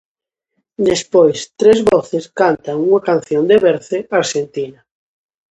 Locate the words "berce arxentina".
3.67-4.79